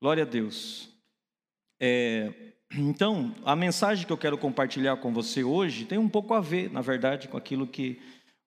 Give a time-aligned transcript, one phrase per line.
[0.00, 0.88] Glória a Deus.
[1.80, 2.32] É,
[2.72, 6.70] então, a mensagem que eu quero compartilhar com você hoje tem um pouco a ver,
[6.70, 8.00] na verdade, com aquilo que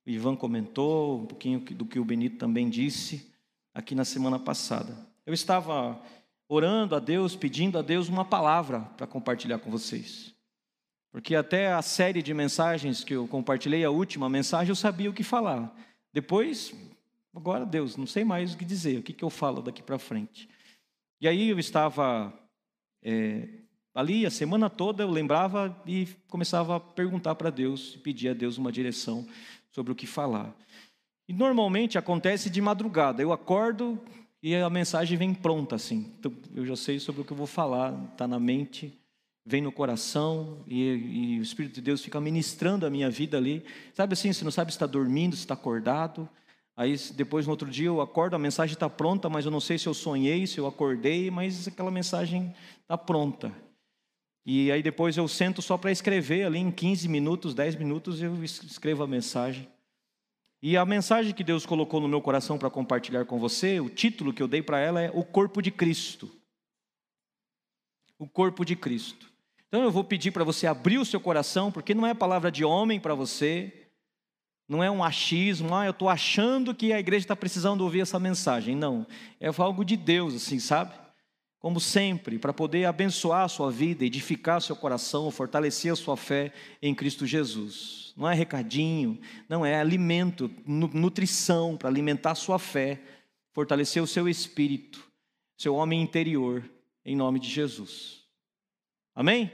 [0.06, 3.30] o Ivan comentou, um pouquinho do que o Benito também disse
[3.74, 4.96] aqui na semana passada.
[5.26, 6.02] Eu estava
[6.48, 10.34] orando a Deus, pedindo a Deus uma palavra para compartilhar com vocês.
[11.12, 15.14] Porque até a série de mensagens que eu compartilhei, a última mensagem, eu sabia o
[15.14, 15.76] que falar.
[16.14, 16.74] Depois,
[17.36, 20.00] agora Deus, não sei mais o que dizer, o que, que eu falo daqui para
[20.00, 20.48] frente.
[21.22, 22.34] E aí eu estava
[23.04, 23.48] é,
[23.94, 28.58] ali a semana toda, eu lembrava e começava a perguntar para Deus, pedir a Deus
[28.58, 29.28] uma direção
[29.72, 30.52] sobre o que falar.
[31.30, 34.04] E normalmente acontece de madrugada, eu acordo
[34.42, 36.12] e a mensagem vem pronta assim.
[36.20, 38.98] Então, eu já sei sobre o que eu vou falar, está na mente
[39.46, 40.84] vem no coração e,
[41.36, 43.64] e, o Espírito de Deus fica ministrando a minha vida ali.
[43.94, 46.30] Sabe assim, você não sabe se está dormindo, se está acordado.
[46.82, 49.78] Aí depois no outro dia eu acordo, a mensagem está pronta, mas eu não sei
[49.78, 53.54] se eu sonhei, se eu acordei, mas aquela mensagem está pronta.
[54.44, 58.44] E aí depois eu sento só para escrever ali em 15 minutos, 10 minutos eu
[58.44, 59.70] escrevo a mensagem.
[60.60, 64.34] E a mensagem que Deus colocou no meu coração para compartilhar com você, o título
[64.34, 66.32] que eu dei para ela é O Corpo de Cristo.
[68.18, 69.32] O Corpo de Cristo.
[69.68, 72.66] Então eu vou pedir para você abrir o seu coração, porque não é palavra de
[72.66, 73.81] homem para você,
[74.72, 78.18] não é um achismo, ah, eu estou achando que a igreja está precisando ouvir essa
[78.18, 78.74] mensagem.
[78.74, 79.06] Não,
[79.38, 80.94] é algo de Deus, assim, sabe?
[81.60, 86.54] Como sempre, para poder abençoar a sua vida, edificar seu coração, fortalecer a sua fé
[86.82, 88.14] em Cristo Jesus.
[88.16, 93.02] Não é recadinho, não é alimento, nutrição para alimentar a sua fé,
[93.52, 95.06] fortalecer o seu espírito,
[95.58, 96.64] seu homem interior,
[97.04, 98.24] em nome de Jesus.
[99.14, 99.52] Amém?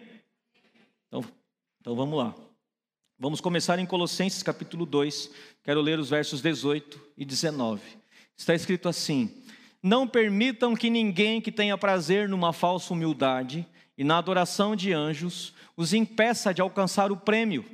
[1.07, 1.25] Então,
[1.81, 2.46] então vamos lá.
[3.19, 5.31] Vamos começar em Colossenses capítulo 2.
[5.63, 7.81] Quero ler os versos 18 e 19.
[8.37, 9.43] Está escrito assim:
[9.81, 13.65] Não permitam que ninguém que tenha prazer numa falsa humildade
[13.97, 17.65] e na adoração de anjos os impeça de alcançar o prêmio.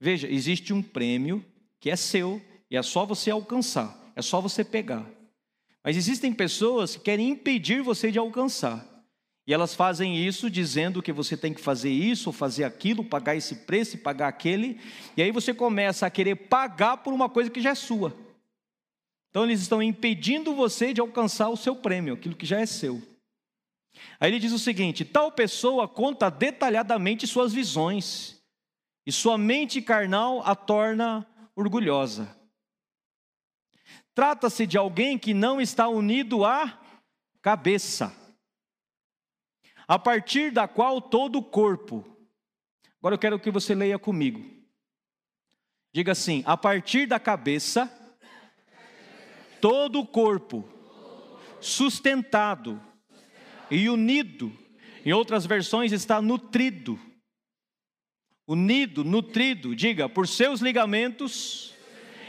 [0.00, 1.44] Veja, existe um prêmio
[1.78, 5.08] que é seu e é só você alcançar, é só você pegar.
[5.84, 8.97] Mas existem pessoas que querem impedir você de alcançar.
[9.48, 13.54] E elas fazem isso dizendo que você tem que fazer isso, fazer aquilo, pagar esse
[13.64, 14.78] preço pagar aquele.
[15.16, 18.14] E aí você começa a querer pagar por uma coisa que já é sua.
[19.30, 23.02] Então eles estão impedindo você de alcançar o seu prêmio, aquilo que já é seu.
[24.20, 28.42] Aí ele diz o seguinte: tal pessoa conta detalhadamente suas visões,
[29.06, 31.26] e sua mente carnal a torna
[31.56, 32.36] orgulhosa.
[34.14, 36.78] Trata-se de alguém que não está unido à
[37.40, 38.14] cabeça,
[39.88, 42.04] a partir da qual todo o corpo.
[42.98, 44.44] Agora eu quero que você leia comigo.
[45.94, 47.90] Diga assim: a partir da cabeça,
[49.62, 50.68] todo o corpo,
[51.58, 52.80] sustentado
[53.70, 54.52] e unido,
[55.04, 57.00] em outras versões está nutrido.
[58.46, 61.74] Unido, nutrido, diga, por seus ligamentos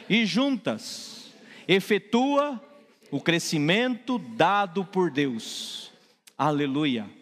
[0.10, 1.34] e juntas
[1.66, 2.62] efetua
[3.10, 5.92] o crescimento dado por Deus.
[6.38, 7.19] Aleluia.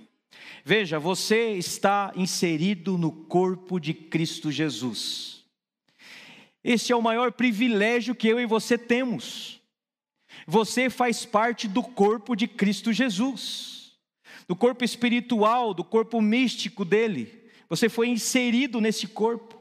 [0.68, 5.46] Veja, você está inserido no corpo de Cristo Jesus.
[6.62, 9.62] Esse é o maior privilégio que eu e você temos.
[10.46, 13.94] Você faz parte do corpo de Cristo Jesus,
[14.46, 17.50] do corpo espiritual, do corpo místico dele.
[17.70, 19.58] Você foi inserido nesse corpo.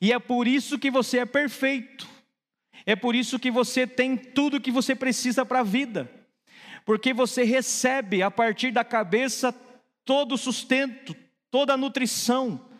[0.00, 2.08] E é por isso que você é perfeito.
[2.84, 6.10] É por isso que você tem tudo que você precisa para a vida,
[6.84, 9.54] porque você recebe a partir da cabeça
[10.06, 11.14] todo o sustento,
[11.50, 12.70] toda a nutrição,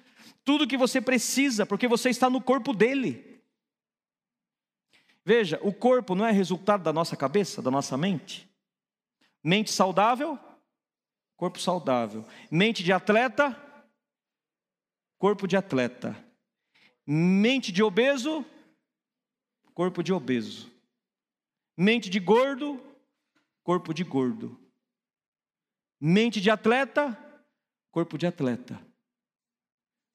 [0.44, 3.42] tudo que você precisa, porque você está no corpo dele.
[5.24, 8.48] Veja, o corpo não é resultado da nossa cabeça, da nossa mente?
[9.42, 10.38] Mente saudável,
[11.36, 12.24] corpo saudável.
[12.48, 13.60] Mente de atleta,
[15.18, 16.16] corpo de atleta.
[17.04, 18.46] Mente de obeso,
[19.74, 20.70] corpo de obeso.
[21.76, 22.80] Mente de gordo,
[23.64, 24.65] corpo de gordo.
[26.00, 27.16] Mente de atleta,
[27.90, 28.74] corpo de atleta.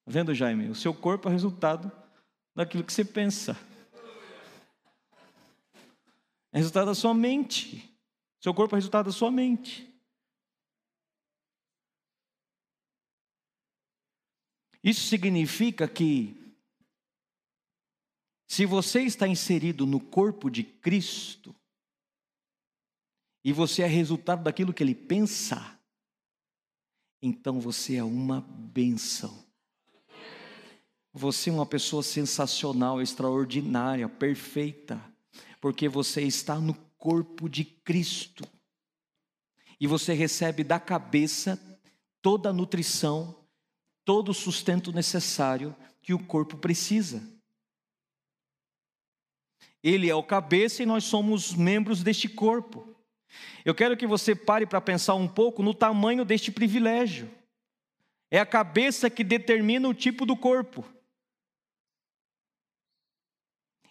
[0.04, 0.68] Tá vendo, Jaime?
[0.68, 1.90] O seu corpo é resultado
[2.54, 3.56] daquilo que você pensa.
[6.52, 7.92] É resultado da sua mente.
[8.40, 9.88] Seu corpo é resultado da sua mente.
[14.82, 16.36] Isso significa que
[18.48, 21.54] se você está inserido no corpo de Cristo,
[23.44, 25.78] e você é resultado daquilo que ele pensa,
[27.20, 29.42] então você é uma benção.
[31.12, 35.02] Você é uma pessoa sensacional, extraordinária, perfeita,
[35.60, 38.44] porque você está no corpo de Cristo.
[39.78, 41.60] E você recebe da cabeça
[42.22, 43.44] toda a nutrição,
[44.04, 47.22] todo o sustento necessário que o corpo precisa.
[49.82, 52.91] Ele é o cabeça e nós somos membros deste corpo.
[53.64, 57.30] Eu quero que você pare para pensar um pouco no tamanho deste privilégio.
[58.30, 60.84] É a cabeça que determina o tipo do corpo.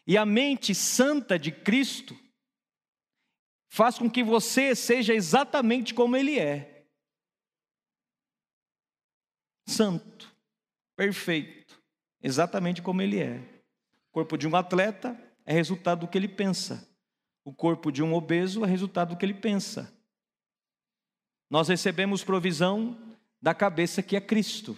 [0.05, 2.17] E a mente santa de Cristo
[3.69, 6.85] faz com que você seja exatamente como Ele é:
[9.67, 10.35] santo,
[10.95, 11.81] perfeito,
[12.21, 13.37] exatamente como Ele é.
[14.09, 16.87] O corpo de um atleta é resultado do que ele pensa,
[17.43, 19.91] o corpo de um obeso é resultado do que ele pensa.
[21.49, 22.97] Nós recebemos provisão
[23.41, 24.77] da cabeça que é Cristo.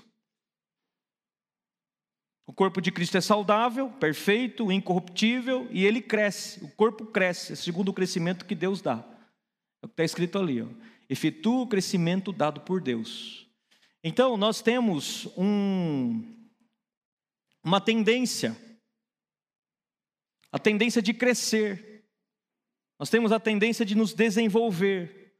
[2.45, 6.63] O corpo de Cristo é saudável, perfeito, incorruptível e ele cresce.
[6.63, 9.03] O corpo cresce, segundo o crescimento que Deus dá.
[9.81, 10.61] É o que está escrito ali.
[10.61, 10.67] Ó.
[11.09, 13.47] Efetua o crescimento dado por Deus.
[14.03, 16.21] Então, nós temos um,
[17.63, 18.57] uma tendência,
[20.51, 21.92] a tendência de crescer.
[23.03, 25.35] Nós temos a tendência de nos desenvolver.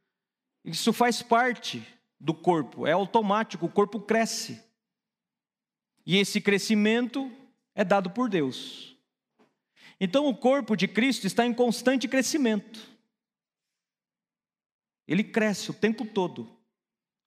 [0.65, 1.81] Isso faz parte
[2.19, 4.62] do corpo, é automático, o corpo cresce.
[6.06, 7.31] E esse crescimento
[7.74, 8.98] é dado por Deus.
[9.98, 12.86] Então o corpo de Cristo está em constante crescimento.
[15.07, 16.42] Ele cresce o tempo todo.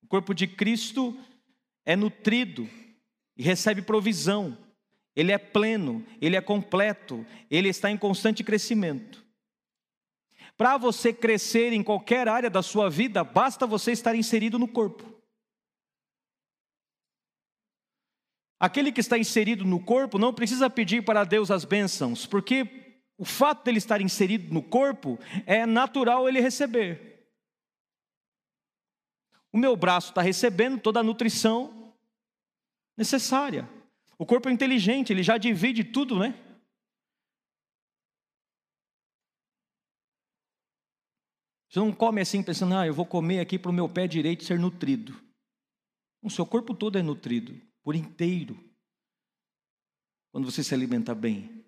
[0.03, 1.19] O corpo de Cristo
[1.83, 2.69] é nutrido
[3.35, 4.55] e recebe provisão.
[5.15, 9.25] Ele é pleno, ele é completo, ele está em constante crescimento.
[10.57, 15.05] Para você crescer em qualquer área da sua vida, basta você estar inserido no corpo.
[18.59, 23.23] Aquele que está inserido no corpo não precisa pedir para Deus as bênçãos, porque o
[23.23, 27.29] fato dele estar inserido no corpo é natural ele receber.
[29.53, 31.93] O meu braço está recebendo toda a nutrição
[32.97, 33.69] necessária.
[34.17, 36.33] O corpo é inteligente, ele já divide tudo, né?
[41.69, 44.43] Você não come assim pensando, ah, eu vou comer aqui para o meu pé direito
[44.43, 45.15] ser nutrido.
[46.21, 48.57] O seu corpo todo é nutrido por inteiro.
[50.31, 51.65] Quando você se alimenta bem,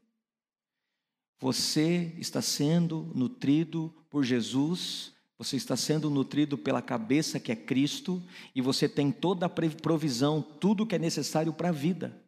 [1.40, 8.22] você está sendo nutrido por Jesus, você está sendo nutrido pela cabeça que é Cristo,
[8.54, 12.22] e você tem toda a provisão, tudo que é necessário para a vida.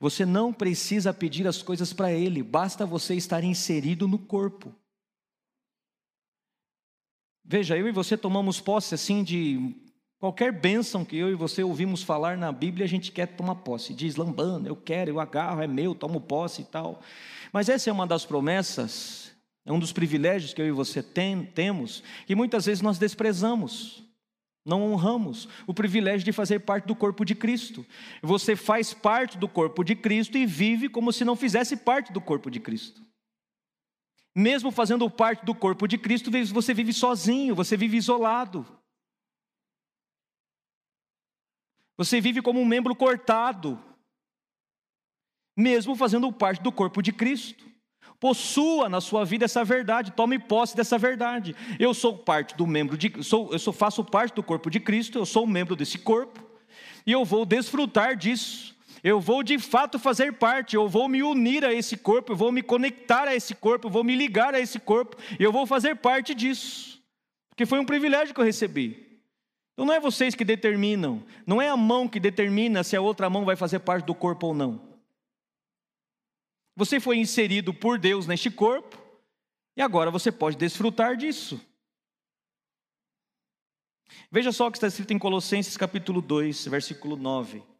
[0.00, 4.74] Você não precisa pedir as coisas para Ele, basta você estar inserido no corpo.
[7.44, 9.74] Veja, eu e você tomamos posse assim de
[10.22, 13.92] Qualquer bênção que eu e você ouvimos falar na Bíblia, a gente quer tomar posse.
[13.92, 17.02] Diz lambando, eu quero, eu agarro, é meu, tomo posse e tal.
[17.52, 19.32] Mas essa é uma das promessas,
[19.66, 24.04] é um dos privilégios que eu e você tem, temos, que muitas vezes nós desprezamos,
[24.64, 27.84] não honramos o privilégio de fazer parte do corpo de Cristo.
[28.22, 32.20] Você faz parte do corpo de Cristo e vive como se não fizesse parte do
[32.20, 33.02] corpo de Cristo.
[34.34, 38.66] Mesmo fazendo parte do corpo de Cristo, você vive sozinho, você vive isolado.
[41.96, 43.78] Você vive como um membro cortado,
[45.56, 47.70] mesmo fazendo parte do corpo de Cristo.
[48.18, 51.54] Possua na sua vida essa verdade, tome posse dessa verdade.
[51.78, 55.18] Eu sou parte do membro de, sou, eu sou, faço parte do corpo de Cristo,
[55.18, 56.42] eu sou um membro desse corpo,
[57.04, 58.74] e eu vou desfrutar disso.
[59.02, 62.52] Eu vou de fato fazer parte, eu vou me unir a esse corpo, eu vou
[62.52, 65.96] me conectar a esse corpo, eu vou me ligar a esse corpo, eu vou fazer
[65.96, 67.02] parte disso.
[67.48, 69.20] Porque foi um privilégio que eu recebi.
[69.72, 73.28] Então não é vocês que determinam, não é a mão que determina se a outra
[73.28, 74.80] mão vai fazer parte do corpo ou não.
[76.76, 78.96] Você foi inserido por Deus neste corpo
[79.76, 81.60] e agora você pode desfrutar disso.
[84.30, 87.71] Veja só o que está escrito em Colossenses capítulo 2, versículo 9.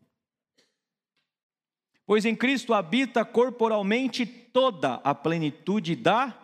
[2.06, 6.38] Pois em Cristo habita corporalmente toda a plenitude da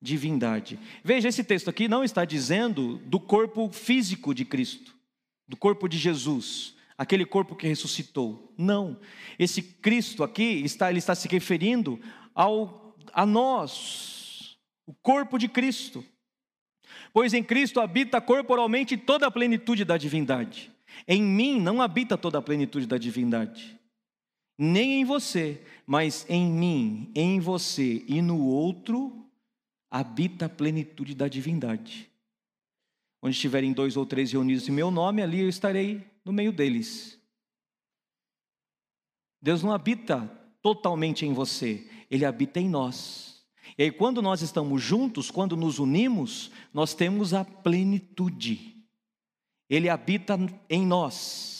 [0.00, 0.78] divindade.
[1.04, 4.94] Veja, esse texto aqui não está dizendo do corpo físico de Cristo,
[5.46, 8.52] do corpo de Jesus, aquele corpo que ressuscitou.
[8.56, 8.98] Não.
[9.38, 12.00] Esse Cristo aqui está ele está se referindo
[12.34, 16.04] ao a nós, o corpo de Cristo.
[17.12, 20.70] Pois em Cristo habita corporalmente toda a plenitude da divindade.
[21.08, 23.79] Em mim não habita toda a plenitude da divindade.
[24.62, 29.26] Nem em você, mas em mim, em você e no outro
[29.90, 32.10] habita a plenitude da divindade.
[33.22, 37.18] Onde estiverem dois ou três reunidos em meu nome, ali eu estarei no meio deles.
[39.40, 43.42] Deus não habita totalmente em você, Ele habita em nós.
[43.78, 48.76] E aí, quando nós estamos juntos, quando nos unimos, nós temos a plenitude.
[49.70, 50.38] Ele habita
[50.68, 51.59] em nós.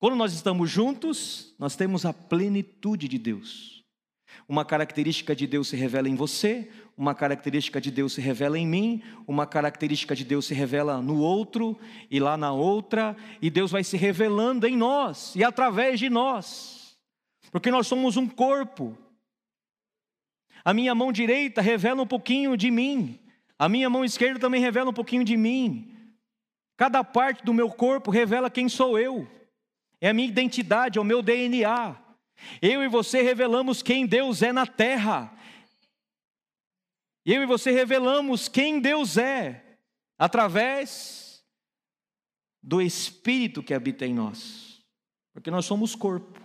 [0.00, 3.84] Quando nós estamos juntos, nós temos a plenitude de Deus.
[4.48, 8.66] Uma característica de Deus se revela em você, uma característica de Deus se revela em
[8.66, 11.78] mim, uma característica de Deus se revela no outro
[12.10, 16.98] e lá na outra, e Deus vai se revelando em nós e através de nós,
[17.52, 18.96] porque nós somos um corpo.
[20.64, 23.20] A minha mão direita revela um pouquinho de mim,
[23.58, 25.94] a minha mão esquerda também revela um pouquinho de mim.
[26.74, 29.28] Cada parte do meu corpo revela quem sou eu,
[30.00, 31.96] é a minha identidade, é o meu DNA.
[32.62, 35.36] Eu e você revelamos quem Deus é na terra.
[37.24, 39.78] Eu e você revelamos quem Deus é
[40.18, 41.44] através
[42.62, 44.84] do Espírito que habita em nós,
[45.32, 46.40] porque nós somos corpo,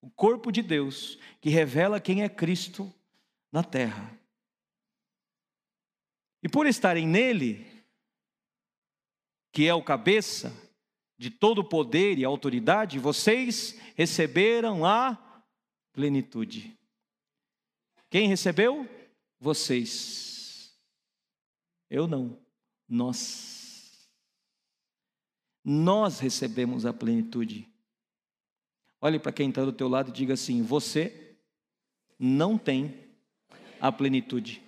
[0.00, 2.92] o corpo de Deus que revela quem é Cristo
[3.50, 4.18] na terra.
[6.42, 7.66] E por estarem nele,
[9.52, 10.52] que é o cabeça
[11.16, 15.16] de todo o poder e autoridade, vocês receberam a
[15.92, 16.76] plenitude.
[18.10, 18.88] Quem recebeu?
[19.40, 20.76] Vocês.
[21.88, 22.38] Eu não.
[22.88, 24.08] Nós.
[25.64, 27.68] Nós recebemos a plenitude.
[29.00, 31.36] Olhe para quem está do teu lado e diga assim: você
[32.18, 32.94] não tem
[33.80, 34.62] a plenitude.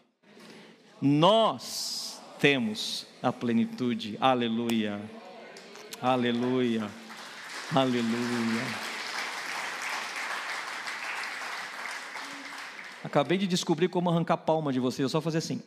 [1.00, 4.16] Nós temos a plenitude.
[4.20, 5.00] Aleluia.
[6.00, 6.90] Aleluia.
[7.74, 8.62] Aleluia.
[13.02, 15.62] Acabei de descobrir como arrancar palma de você, é só fazer assim.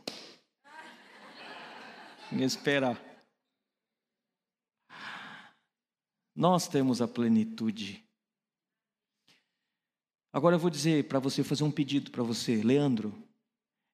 [2.31, 3.01] Me esperar.
[6.35, 8.05] Nós temos a plenitude.
[10.31, 13.27] Agora eu vou dizer para você, fazer um pedido para você, Leandro.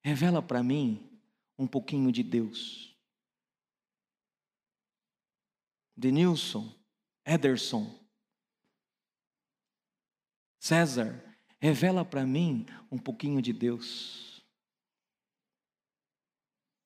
[0.04, 1.18] Revela para mim
[1.58, 2.94] um pouquinho de Deus.
[5.95, 6.73] Denilson,
[7.25, 8.05] Ederson,
[10.59, 11.23] César,
[11.59, 14.43] revela para mim um pouquinho de Deus.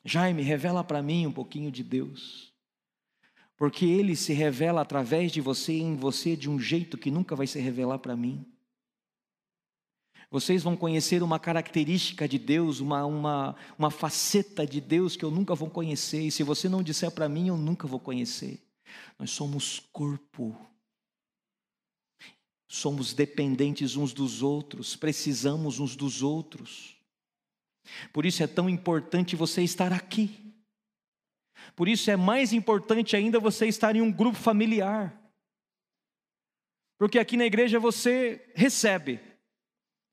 [0.03, 2.53] Jaime, revela para mim um pouquinho de Deus.
[3.55, 7.35] Porque ele se revela através de você e em você de um jeito que nunca
[7.35, 8.45] vai se revelar para mim.
[10.31, 15.31] Vocês vão conhecer uma característica de Deus, uma, uma, uma faceta de Deus que eu
[15.31, 16.21] nunca vou conhecer.
[16.21, 18.61] E se você não disser para mim, eu nunca vou conhecer.
[19.17, 20.57] Nós somos corpo.
[22.67, 26.95] Somos dependentes uns dos outros, precisamos uns dos outros.
[28.13, 30.53] Por isso é tão importante você estar aqui.
[31.75, 35.19] Por isso é mais importante ainda você estar em um grupo familiar.
[36.97, 39.19] Porque aqui na igreja você recebe,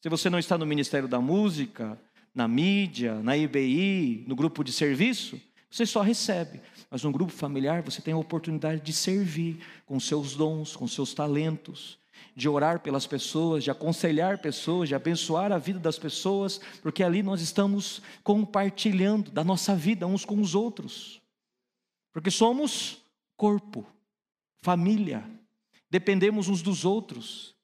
[0.02, 2.00] se você não está no Ministério da Música,
[2.34, 5.40] na mídia, na IBI, no grupo de serviço,
[5.76, 6.60] você só recebe.
[6.90, 11.12] Mas no grupo familiar você tem a oportunidade de servir com seus dons, com seus
[11.12, 11.98] talentos,
[12.34, 17.22] de orar pelas pessoas, de aconselhar pessoas, de abençoar a vida das pessoas, porque ali
[17.22, 21.20] nós estamos compartilhando da nossa vida uns com os outros.
[22.12, 23.02] Porque somos
[23.36, 23.86] corpo,
[24.62, 25.28] família,
[25.90, 27.54] dependemos uns dos outros.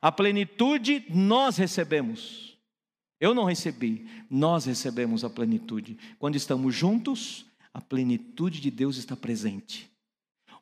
[0.00, 2.49] A plenitude nós recebemos.
[3.20, 5.98] Eu não recebi, nós recebemos a plenitude.
[6.18, 9.90] Quando estamos juntos, a plenitude de Deus está presente.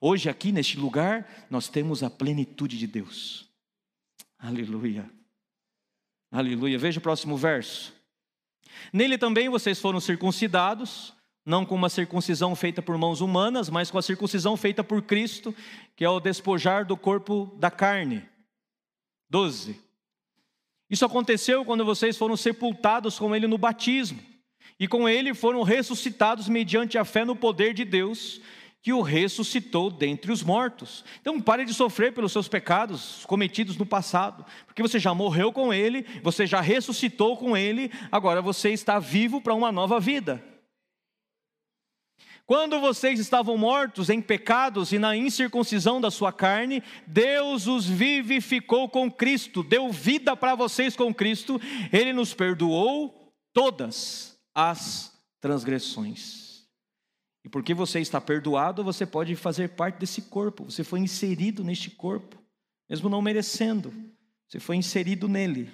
[0.01, 3.49] Hoje, aqui neste lugar, nós temos a plenitude de Deus.
[4.39, 5.09] Aleluia.
[6.31, 6.79] Aleluia.
[6.79, 7.95] Veja o próximo verso.
[8.93, 11.15] Nele também vocês foram circuncidados,
[11.47, 15.55] não com uma circuncisão feita por mãos humanas, mas com a circuncisão feita por Cristo,
[15.97, 18.29] que é o despojar do corpo da carne
[19.31, 19.88] 12.
[20.91, 24.19] Isso aconteceu quando vocês foram sepultados com ele no batismo,
[24.81, 28.41] e com ele foram ressuscitados mediante a fé no poder de Deus,
[28.81, 31.05] que o ressuscitou dentre os mortos.
[31.21, 35.75] Então pare de sofrer pelos seus pecados cometidos no passado, porque você já morreu com
[35.75, 40.43] ele, você já ressuscitou com ele, agora você está vivo para uma nova vida.
[42.49, 48.89] Quando vocês estavam mortos em pecados e na incircuncisão da sua carne, Deus os vivificou
[48.89, 51.61] com Cristo, deu vida para vocês com Cristo,
[51.93, 55.13] Ele nos perdoou todas as
[55.43, 56.67] transgressões.
[57.45, 61.91] E porque você está perdoado, você pode fazer parte desse corpo, você foi inserido neste
[61.91, 62.43] corpo,
[62.89, 63.93] mesmo não merecendo,
[64.49, 65.71] você foi inserido nele.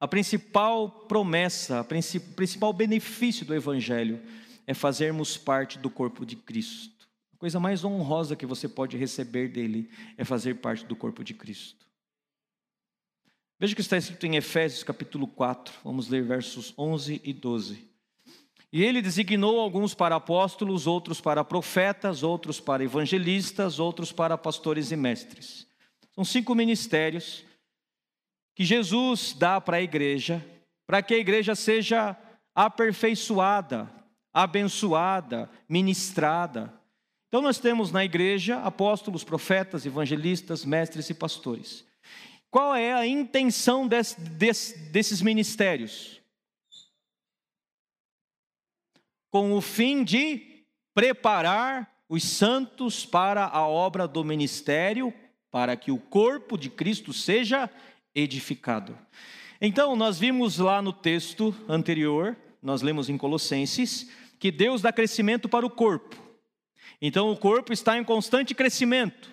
[0.00, 1.84] A principal promessa, o
[2.34, 4.22] principal benefício do Evangelho
[4.66, 7.08] é fazermos parte do corpo de Cristo.
[7.34, 11.34] A coisa mais honrosa que você pode receber dele é fazer parte do corpo de
[11.34, 11.86] Cristo.
[13.58, 17.88] Veja o que está escrito em Efésios capítulo 4, vamos ler versos 11 e 12.
[18.72, 24.92] E ele designou alguns para apóstolos, outros para profetas, outros para evangelistas, outros para pastores
[24.92, 25.66] e mestres.
[26.14, 27.44] São cinco ministérios
[28.58, 30.44] que Jesus dá para a igreja,
[30.84, 32.16] para que a igreja seja
[32.52, 33.88] aperfeiçoada,
[34.34, 36.74] abençoada, ministrada.
[37.28, 41.86] Então, nós temos na igreja apóstolos, profetas, evangelistas, mestres e pastores.
[42.50, 46.20] Qual é a intenção desse, desse, desses ministérios?
[49.30, 55.14] Com o fim de preparar os santos para a obra do ministério,
[55.48, 57.70] para que o corpo de Cristo seja
[58.20, 58.96] edificado.
[59.60, 65.48] Então, nós vimos lá no texto anterior, nós lemos em Colossenses, que Deus dá crescimento
[65.48, 66.16] para o corpo.
[67.00, 69.30] Então, o corpo está em constante crescimento.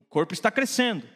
[0.00, 1.06] O corpo está crescendo.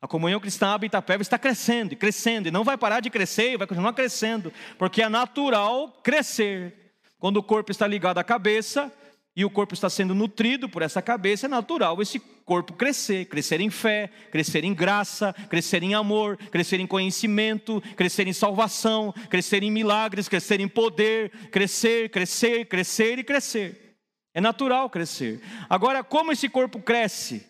[0.00, 3.66] A comunhão cristã Itapeva está crescendo e crescendo, e não vai parar de crescer, vai
[3.66, 6.94] continuar crescendo, porque é natural crescer.
[7.18, 8.90] Quando o corpo está ligado à cabeça
[9.36, 12.18] e o corpo está sendo nutrido por essa cabeça, é natural esse
[12.50, 18.26] corpo crescer, crescer em fé, crescer em graça, crescer em amor, crescer em conhecimento, crescer
[18.26, 23.96] em salvação, crescer em milagres, crescer em poder, crescer, crescer, crescer e crescer.
[24.34, 25.40] É natural crescer.
[25.68, 27.46] Agora, como esse corpo cresce?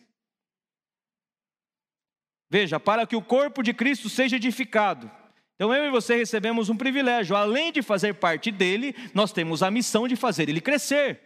[2.51, 5.11] Veja, para que o corpo de Cristo seja edificado.
[5.55, 9.71] Então eu e você recebemos um privilégio, além de fazer parte dele, nós temos a
[9.71, 11.23] missão de fazer ele crescer.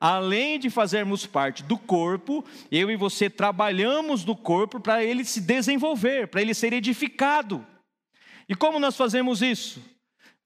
[0.00, 5.40] Além de fazermos parte do corpo, eu e você trabalhamos no corpo para ele se
[5.40, 7.66] desenvolver, para ele ser edificado.
[8.48, 9.82] E como nós fazemos isso?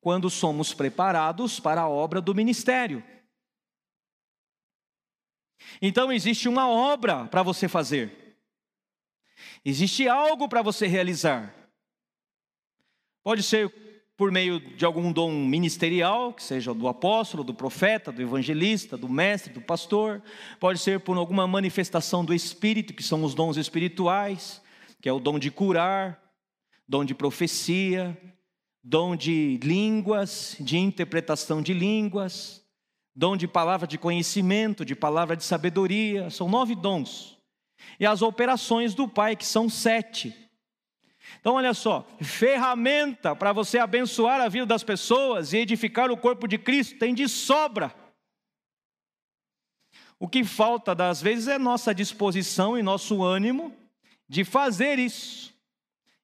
[0.00, 3.04] Quando somos preparados para a obra do ministério.
[5.80, 8.36] Então existe uma obra para você fazer.
[9.64, 11.54] Existe algo para você realizar.
[13.22, 18.22] Pode ser por meio de algum dom ministerial, que seja do apóstolo, do profeta, do
[18.22, 20.22] evangelista, do mestre, do pastor.
[20.60, 24.62] Pode ser por alguma manifestação do Espírito, que são os dons espirituais,
[25.00, 26.20] que é o dom de curar,
[26.86, 28.16] dom de profecia,
[28.84, 32.62] dom de línguas, de interpretação de línguas
[33.14, 37.38] dom de palavra de conhecimento, de palavra de sabedoria, são nove dons.
[38.00, 40.34] E as operações do Pai, que são sete.
[41.40, 46.46] Então, olha só, ferramenta para você abençoar a vida das pessoas e edificar o corpo
[46.46, 47.94] de Cristo tem de sobra.
[50.18, 53.76] O que falta, das vezes, é nossa disposição e nosso ânimo
[54.28, 55.52] de fazer isso,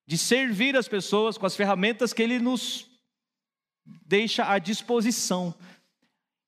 [0.07, 2.89] de servir as pessoas com as ferramentas que Ele nos
[4.07, 5.55] deixa à disposição.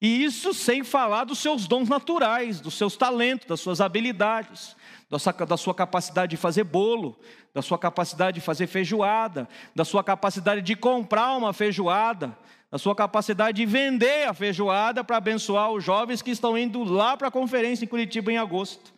[0.00, 4.74] E isso sem falar dos seus dons naturais, dos seus talentos, das suas habilidades,
[5.10, 7.18] da sua capacidade de fazer bolo,
[7.52, 12.36] da sua capacidade de fazer feijoada, da sua capacidade de comprar uma feijoada,
[12.70, 17.16] da sua capacidade de vender a feijoada para abençoar os jovens que estão indo lá
[17.16, 18.94] para a conferência em Curitiba em agosto.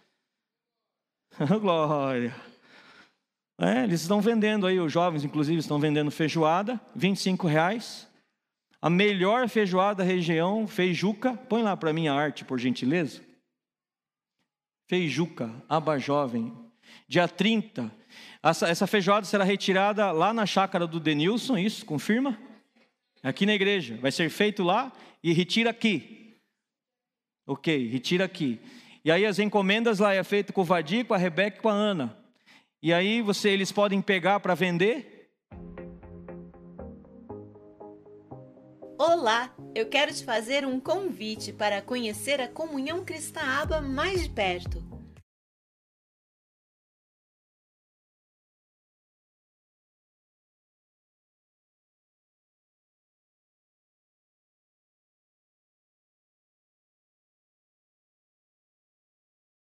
[1.61, 2.35] Glória.
[3.59, 8.12] É, eles estão vendendo aí, os jovens inclusive estão vendendo feijoada, 25 reais.
[8.83, 11.37] A melhor feijoada da região, Feijuca.
[11.37, 13.23] Põe lá para mim a arte, por gentileza.
[14.88, 16.53] Feijuca, Aba Jovem.
[17.07, 17.95] Dia 30.
[18.42, 22.37] Essa, essa feijoada será retirada lá na chácara do Denilson, isso, confirma?
[23.23, 23.97] Aqui na igreja.
[24.03, 24.90] Vai ser feito lá
[25.23, 26.37] e retira aqui.
[27.47, 28.61] Ok, retira aqui.
[29.05, 31.68] E aí as encomendas lá é feito com o Vadir, com a Rebeca e com
[31.68, 32.18] a Ana.
[32.83, 35.12] E aí você, eles podem pegar para vender
[39.05, 44.31] Olá, eu quero te fazer um convite para conhecer a Comunhão Cristã Aba mais de
[44.31, 44.81] perto.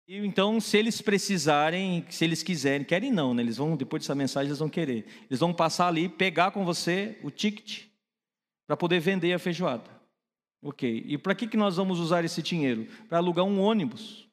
[0.08, 3.44] E então, se eles precisarem, se eles quiserem, querem não, né?
[3.44, 5.06] Eles vão depois dessa mensagem eles vão querer.
[5.30, 7.87] Eles vão passar ali, pegar com você o ticket
[8.68, 9.90] para poder vender a feijoada.
[10.62, 11.04] Ok.
[11.08, 12.88] E para que, que nós vamos usar esse dinheiro?
[13.08, 14.28] Para alugar um ônibus.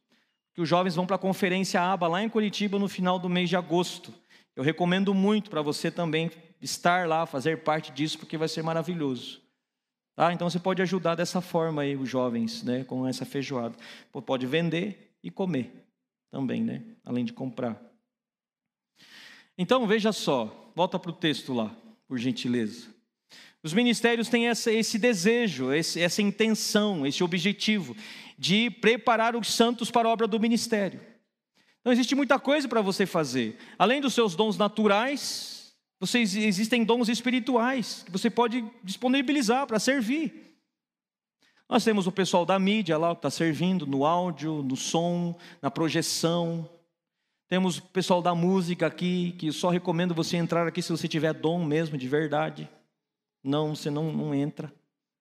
[0.52, 3.48] Que os jovens vão para a conferência ABA lá em Curitiba no final do mês
[3.48, 4.12] de agosto.
[4.56, 9.40] Eu recomendo muito para você também estar lá, fazer parte disso, porque vai ser maravilhoso.
[10.16, 10.32] Tá?
[10.32, 13.76] Então você pode ajudar dessa forma aí os jovens, né, com essa feijoada.
[14.24, 15.72] Pode vender e comer
[16.30, 17.80] também, né, além de comprar.
[19.58, 21.74] Então veja só, volta para o texto lá,
[22.06, 22.93] por gentileza.
[23.64, 27.96] Os ministérios têm essa, esse desejo, esse, essa intenção, esse objetivo
[28.38, 31.00] de preparar os santos para a obra do ministério.
[31.80, 33.56] Então existe muita coisa para você fazer.
[33.78, 40.58] Além dos seus dons naturais, vocês, existem dons espirituais que você pode disponibilizar para servir.
[41.66, 45.70] Nós temos o pessoal da mídia lá que está servindo no áudio, no som, na
[45.70, 46.68] projeção.
[47.48, 51.32] Temos o pessoal da música aqui, que só recomendo você entrar aqui se você tiver
[51.32, 52.68] dom mesmo, de verdade.
[53.44, 54.74] Não, você não, não entra.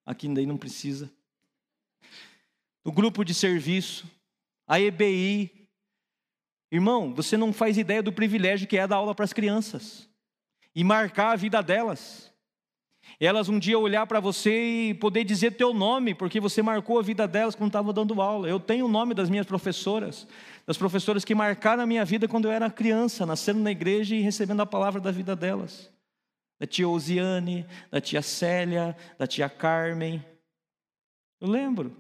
[0.06, 1.12] Aqui daí não precisa.
[2.84, 4.10] O grupo de serviço,
[4.66, 5.64] a EBI,
[6.74, 10.10] Irmão, você não faz ideia do privilégio que é dar aula para as crianças
[10.74, 12.34] e marcar a vida delas.
[13.20, 17.04] Elas um dia olhar para você e poder dizer teu nome, porque você marcou a
[17.04, 18.50] vida delas quando estava dando aula.
[18.50, 20.28] Eu tenho o nome das minhas professoras,
[20.66, 24.22] das professoras que marcaram a minha vida quando eu era criança, nascendo na igreja e
[24.22, 25.93] recebendo a palavra da vida delas.
[26.60, 30.24] Da tia Osiane, da tia Célia, da tia Carmen.
[31.42, 31.96] Eu lembro.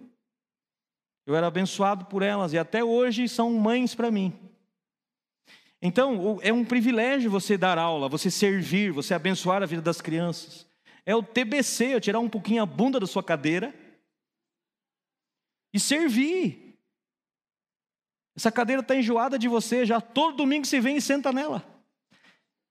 [1.26, 4.38] Eu era abençoado por elas e até hoje são mães para mim.
[5.82, 10.66] Então, é um privilégio você dar aula, você servir, você abençoar a vida das crianças.
[11.06, 13.74] É o TBC, eu tirar um pouquinho a bunda da sua cadeira
[15.74, 16.80] e servir.
[18.36, 21.73] Essa cadeira está enjoada de você, já todo domingo você vem e senta nela.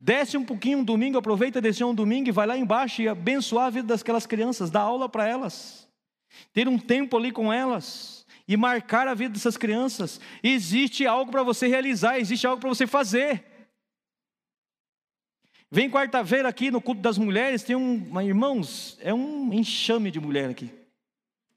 [0.04, 3.66] Desce um pouquinho um domingo, aproveita descer um domingo e vai lá embaixo e abençoar
[3.66, 5.88] a vida daquelas crianças, dar aula para elas.
[6.52, 10.20] Ter um tempo ali com elas e marcar a vida dessas crianças.
[10.42, 13.44] Existe algo para você realizar, existe algo para você fazer.
[15.70, 20.50] Vem quarta-feira aqui no culto das mulheres, tem um, irmãos, é um enxame de mulher
[20.50, 20.68] aqui.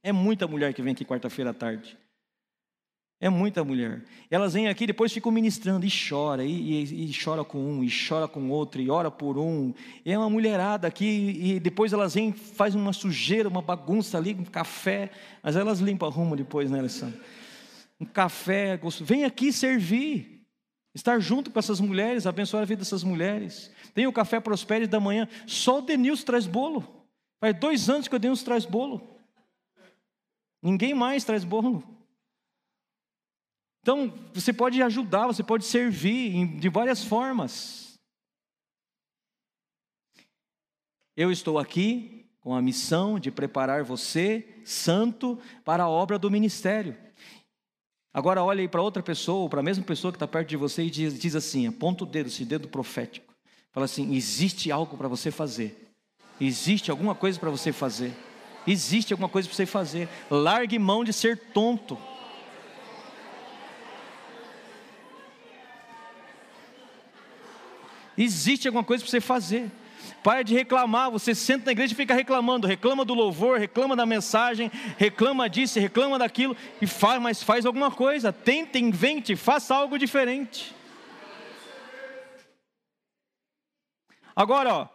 [0.04, 1.98] É muita mulher que vem aqui quarta-feira à tarde.
[3.20, 4.04] É muita mulher.
[4.30, 7.90] Elas vêm aqui, depois ficam ministrando e chora, e, e, e, chora com um, e
[7.90, 9.74] chora com outro, e ora por um.
[10.04, 14.34] E é uma mulherada aqui, e depois elas vêm, faz uma sujeira, uma bagunça ali,
[14.34, 17.20] um café, mas elas limpam a rumo depois, né, Alessandra?
[18.00, 20.46] Um café, vem aqui servir,
[20.94, 23.72] estar junto com essas mulheres, abençoar a vida dessas mulheres.
[23.94, 27.06] Tem o café Prospere da manhã, só o Denilson traz bolo.
[27.40, 29.02] Faz dois anos que o Denilson traz bolo.
[30.62, 31.82] Ninguém mais traz bolo.
[33.86, 37.94] Então, você pode ajudar, você pode servir de várias formas.
[41.16, 46.98] Eu estou aqui com a missão de preparar você, santo, para a obra do ministério.
[48.12, 50.58] Agora olhe aí para outra pessoa, ou para a mesma pessoa que está perto de
[50.58, 53.36] você e diz, diz assim, aponta o dedo, esse dedo profético.
[53.72, 55.94] Fala assim: existe algo para você fazer.
[56.42, 58.16] Existe alguma coisa para você fazer.
[58.66, 60.10] Existe alguma coisa para você fazer.
[60.32, 61.96] Largue mão de ser tonto.
[68.18, 69.72] Existe alguma coisa para você fazer.
[70.24, 74.06] Para de reclamar, você senta na igreja e fica reclamando, reclama do louvor, reclama da
[74.06, 80.00] mensagem, reclama disso, reclama daquilo, e faz, mas faz alguma coisa, tenta, invente, faça algo
[80.00, 80.76] diferente.
[84.36, 84.88] Agora, ó,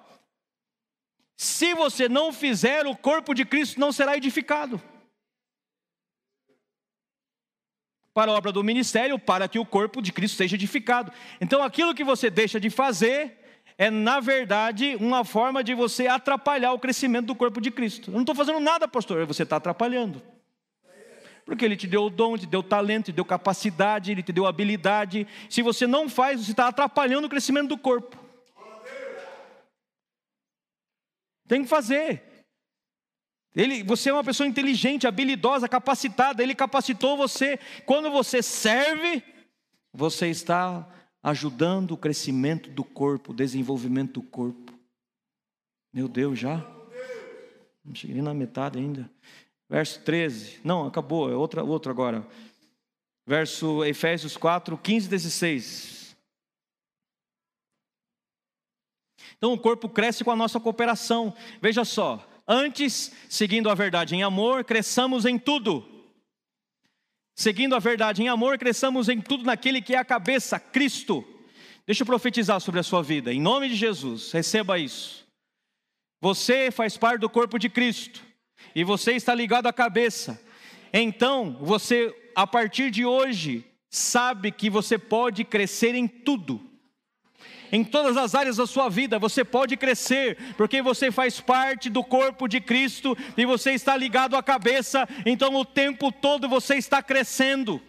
[1.37, 4.83] se você não fizer, o corpo de Cristo não será edificado.
[8.20, 11.11] Para a obra do ministério, para que o corpo de Cristo seja edificado.
[11.40, 13.38] Então, aquilo que você deixa de fazer
[13.78, 18.11] é, na verdade, uma forma de você atrapalhar o crescimento do corpo de Cristo.
[18.11, 20.20] Eu não estou fazendo nada, pastor, você está atrapalhando.
[21.46, 24.46] Porque Ele te deu o dom, te deu talento, te deu capacidade, Ele te deu
[24.46, 25.26] habilidade.
[25.48, 28.18] Se você não faz, você está atrapalhando o crescimento do corpo.
[31.48, 32.30] Tem que fazer.
[33.55, 37.59] Ele, você é uma pessoa inteligente, habilidosa, capacitada, ele capacitou você.
[37.85, 39.23] Quando você serve,
[39.93, 40.89] você está
[41.23, 44.73] ajudando o crescimento do corpo, o desenvolvimento do corpo.
[45.93, 46.65] Meu Deus, já?
[47.85, 49.11] Não cheguei na metade ainda.
[49.69, 50.61] Verso 13.
[50.65, 52.27] Não, acabou, é outra, outro agora.
[53.27, 56.17] Verso Efésios 4, 15 e 16.
[59.37, 61.35] Então o corpo cresce com a nossa cooperação.
[61.61, 65.87] Veja só, Antes, seguindo a verdade em amor, cresçamos em tudo.
[67.37, 71.25] Seguindo a verdade em amor, cresçamos em tudo naquele que é a cabeça, Cristo.
[71.87, 75.25] Deixa eu profetizar sobre a sua vida, em nome de Jesus, receba isso.
[76.21, 78.21] Você faz parte do corpo de Cristo,
[78.75, 80.45] e você está ligado à cabeça.
[80.93, 86.69] Então, você, a partir de hoje, sabe que você pode crescer em tudo
[87.72, 92.02] em todas as áreas da sua vida, você pode crescer, porque você faz parte do
[92.02, 97.02] corpo de Cristo e você está ligado à cabeça, então o tempo todo você está
[97.02, 97.80] crescendo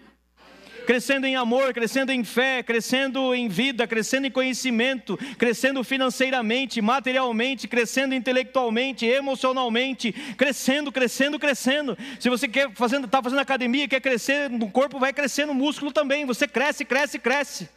[0.86, 7.68] crescendo em amor, crescendo em fé, crescendo em vida, crescendo em conhecimento, crescendo financeiramente, materialmente,
[7.68, 11.98] crescendo intelectualmente, emocionalmente, crescendo, crescendo, crescendo.
[12.20, 15.92] Se você quer fazendo, está fazendo academia, quer crescer no corpo, vai crescer no músculo
[15.92, 16.26] também.
[16.26, 17.70] Você cresce, cresce, cresce.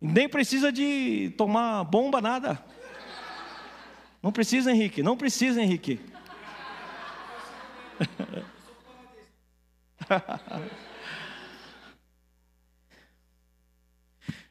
[0.00, 2.64] Nem precisa de tomar bomba, nada.
[4.22, 6.00] Não precisa, Henrique, não precisa, Henrique.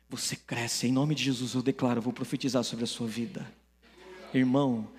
[0.10, 3.46] Você cresce, em nome de Jesus eu declaro, eu vou profetizar sobre a sua vida.
[4.34, 4.90] Irmão,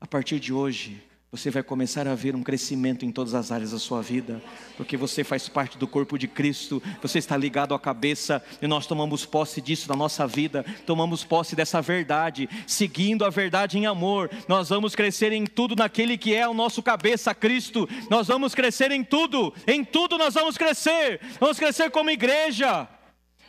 [0.00, 3.70] a partir de hoje, você vai começar a ver um crescimento em todas as áreas
[3.70, 4.42] da sua vida,
[4.76, 8.86] porque você faz parte do corpo de Cristo, você está ligado à cabeça, e nós
[8.86, 14.30] tomamos posse disso na nossa vida, tomamos posse dessa verdade, seguindo a verdade em amor,
[14.46, 18.90] nós vamos crescer em tudo naquele que é o nosso cabeça, Cristo, nós vamos crescer
[18.90, 22.86] em tudo, em tudo nós vamos crescer, vamos crescer como igreja.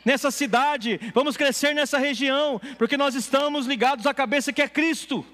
[0.06, 5.24] Nessa cidade, vamos crescer nessa região, porque nós estamos ligados à cabeça que é Cristo.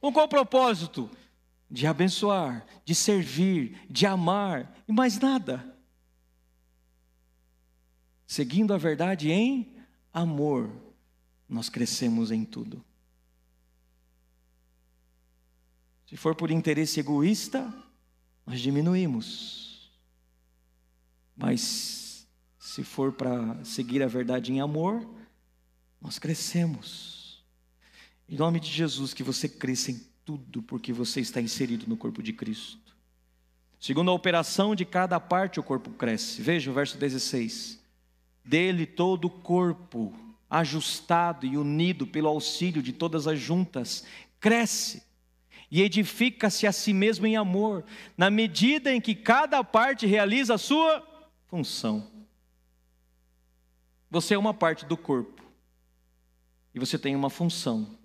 [0.00, 1.10] Com qual propósito?
[1.70, 5.76] De abençoar, de servir, de amar e mais nada.
[8.26, 9.76] Seguindo a verdade em
[10.12, 10.72] amor,
[11.48, 12.84] nós crescemos em tudo.
[16.06, 17.72] Se for por interesse egoísta,
[18.44, 19.92] nós diminuímos.
[21.36, 22.26] Mas
[22.58, 25.08] se for para seguir a verdade em amor,
[26.00, 27.19] nós crescemos.
[28.30, 32.22] Em nome de Jesus, que você cresça em tudo, porque você está inserido no corpo
[32.22, 32.96] de Cristo.
[33.80, 36.40] Segundo a operação de cada parte, o corpo cresce.
[36.40, 37.80] Veja o verso 16.
[38.44, 40.14] Dele todo o corpo,
[40.48, 44.04] ajustado e unido pelo auxílio de todas as juntas,
[44.38, 45.02] cresce
[45.68, 47.84] e edifica-se a si mesmo em amor,
[48.16, 51.04] na medida em que cada parte realiza a sua
[51.48, 52.08] função.
[54.08, 55.42] Você é uma parte do corpo
[56.72, 57.98] e você tem uma função.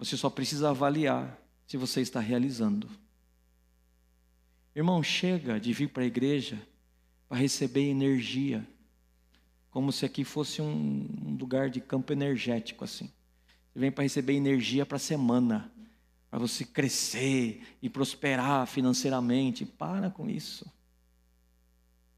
[0.00, 2.88] Você só precisa avaliar se você está realizando.
[4.74, 6.58] Irmão, chega de vir para a igreja
[7.28, 8.66] para receber energia,
[9.70, 13.12] como se aqui fosse um, lugar de campo energético assim.
[13.70, 15.70] Você vem para receber energia para a semana,
[16.30, 19.66] para você crescer e prosperar financeiramente.
[19.66, 20.64] Para com isso.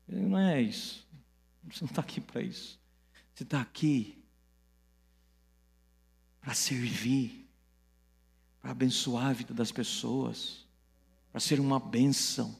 [0.07, 1.05] Não é isso.
[1.65, 2.79] Você não está aqui para isso.
[3.35, 4.23] Você está aqui
[6.41, 7.42] para servir
[8.63, 10.65] para abençoar a vida das pessoas,
[11.33, 12.57] para ser uma bênção,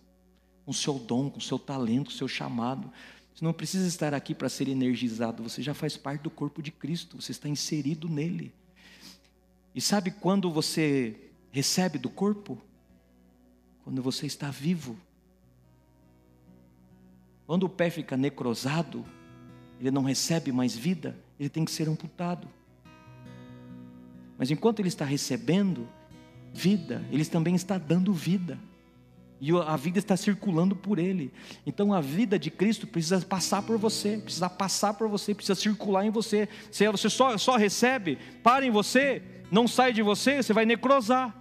[0.67, 2.93] com seu dom, com o seu talento, com o seu chamado.
[3.33, 6.73] Você não precisa estar aqui para ser energizado, você já faz parte do corpo de
[6.73, 8.53] Cristo, você está inserido nele.
[9.75, 12.61] E sabe quando você recebe do corpo?
[13.85, 14.99] Quando você está vivo.
[17.47, 19.05] Quando o pé fica necrosado,
[19.81, 22.49] ele não recebe mais vida, ele tem que ser amputado.
[24.43, 25.89] Mas enquanto ele está recebendo
[26.53, 28.59] vida, ele também está dando vida.
[29.41, 31.33] E a vida está circulando por ele.
[31.65, 36.05] Então a vida de Cristo precisa passar por você, precisa passar por você, precisa circular
[36.05, 36.49] em você.
[36.73, 41.33] Se você só, só recebe, para em você, não sai de você, você vai necrosar.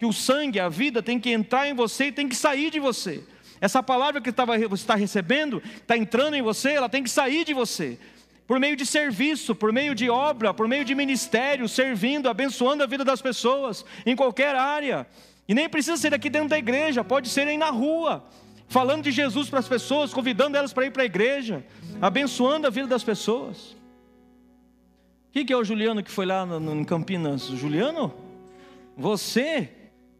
[0.00, 2.80] Que o sangue, a vida tem que entrar em você e tem que sair de
[2.80, 3.22] você.
[3.60, 4.32] Essa palavra que
[4.68, 8.00] você está recebendo, está entrando em você, ela tem que sair de você
[8.46, 12.86] por meio de serviço, por meio de obra, por meio de ministério, servindo, abençoando a
[12.86, 15.06] vida das pessoas, em qualquer área.
[15.48, 18.24] E nem precisa ser aqui dentro da igreja, pode ser aí na rua,
[18.68, 21.64] falando de Jesus para as pessoas, convidando elas para ir para a igreja,
[22.00, 23.76] abençoando a vida das pessoas.
[25.32, 27.42] Quem que é o Juliano que foi lá no, em Campinas?
[27.42, 28.14] Juliano?
[28.96, 29.70] Você?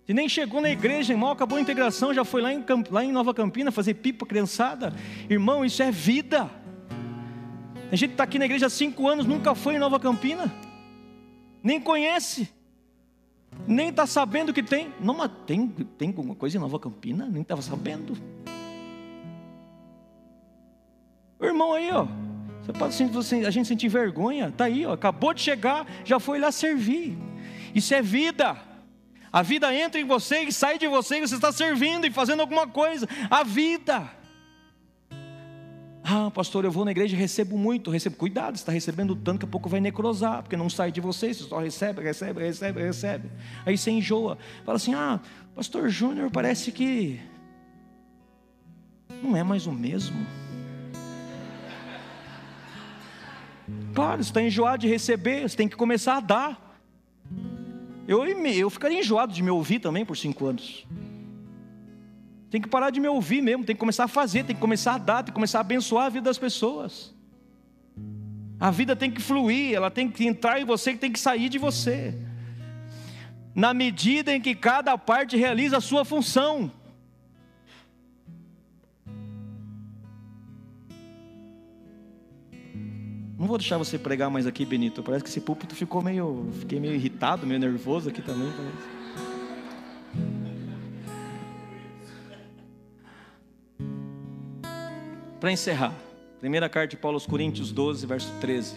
[0.04, 3.10] Que nem chegou na igreja, irmão, acabou a integração, já foi lá em, lá em
[3.10, 4.92] Nova Campina fazer pipa criançada.
[5.30, 6.50] Irmão, isso é vida.
[7.90, 10.52] A gente está aqui na igreja há cinco anos, nunca foi em Nova Campina,
[11.62, 12.48] nem conhece,
[13.66, 14.92] nem está sabendo que tem.
[15.00, 17.26] Não, mas tem, tem alguma coisa em Nova Campina?
[17.26, 18.16] Nem estava sabendo.
[21.38, 22.06] O irmão aí, ó.
[22.62, 26.40] Você pode você, a gente sentir vergonha, tá aí, ó, acabou de chegar, já foi
[26.40, 27.16] lá servir.
[27.72, 28.56] Isso é vida.
[29.32, 32.40] A vida entra em você e sai de você, e você está servindo e fazendo
[32.40, 33.08] alguma coisa.
[33.30, 34.10] A vida.
[36.08, 38.14] Ah, pastor, eu vou na igreja e recebo muito, recebo.
[38.14, 41.42] Cuidado, está recebendo tanto que a pouco vai necrosar, porque não sai de você, você
[41.42, 43.28] só recebe, recebe, recebe, recebe.
[43.64, 44.38] Aí você enjoa.
[44.64, 45.18] Fala assim: ah,
[45.52, 47.18] pastor Júnior parece que
[49.20, 50.24] não é mais o mesmo.
[53.92, 56.78] Claro, você está enjoado de receber, você tem que começar a dar.
[58.06, 60.86] Eu, eu ficaria enjoado de me ouvir também por cinco anos.
[62.56, 64.94] Tem que parar de me ouvir mesmo, tem que começar a fazer, tem que começar
[64.94, 67.14] a dar, tem que começar a abençoar a vida das pessoas.
[68.58, 71.50] A vida tem que fluir, ela tem que entrar em você e tem que sair
[71.50, 72.14] de você.
[73.54, 76.72] Na medida em que cada parte realiza a sua função.
[83.38, 85.02] Não vou deixar você pregar mais aqui, Benito.
[85.02, 86.48] Parece que esse púlpito ficou meio.
[86.60, 88.50] Fiquei meio irritado, meio nervoso aqui também.
[95.46, 95.94] Para encerrar,
[96.40, 98.74] primeira carta de Paulo aos Coríntios 12, verso 13.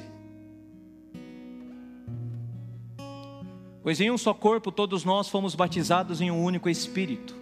[3.82, 7.36] Pois em um só corpo todos nós fomos batizados em um único Espírito,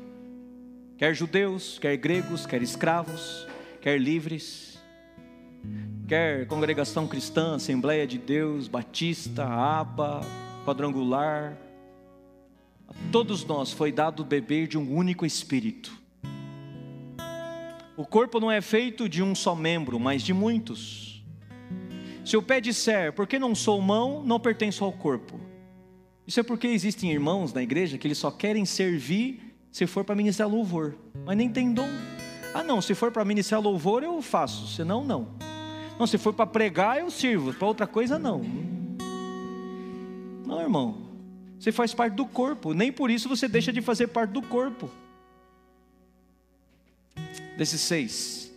[0.97, 3.45] quer judeus, quer gregos, quer escravos,
[3.81, 4.79] quer livres
[6.07, 10.21] quer congregação cristã, Assembleia de Deus, Batista, Aba,
[10.63, 11.57] Quadrangular,
[12.87, 16.06] a todos nós foi dado beber de um único Espírito.
[17.97, 21.25] O corpo não é feito de um só membro, mas de muitos.
[22.23, 25.39] Se o pé disser, porque não sou mão, não pertenço ao corpo.
[26.27, 30.13] Isso é porque existem irmãos na igreja que eles só querem servir se for para
[30.13, 31.89] ministrar louvor, mas nem tem dom.
[32.53, 35.29] Ah, não, se for para ministrar louvor eu faço, senão não.
[35.97, 38.43] Não, se for para pregar, eu sirvo, para outra coisa, não.
[40.45, 41.07] Não, irmão.
[41.59, 44.87] Você faz parte do corpo, nem por isso você deixa de fazer parte do corpo.
[47.57, 48.53] Desses seis.